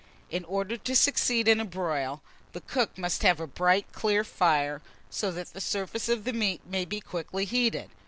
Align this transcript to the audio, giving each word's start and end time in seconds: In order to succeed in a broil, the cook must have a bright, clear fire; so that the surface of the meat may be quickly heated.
In 0.31 0.43
order 0.45 0.77
to 0.77 0.95
succeed 0.95 1.47
in 1.47 1.59
a 1.59 1.63
broil, 1.63 2.23
the 2.53 2.61
cook 2.61 2.97
must 2.97 3.21
have 3.21 3.39
a 3.39 3.45
bright, 3.45 3.85
clear 3.93 4.23
fire; 4.23 4.81
so 5.11 5.29
that 5.31 5.53
the 5.53 5.61
surface 5.61 6.09
of 6.09 6.23
the 6.23 6.33
meat 6.33 6.65
may 6.65 6.85
be 6.85 6.99
quickly 6.99 7.45
heated. 7.45 7.91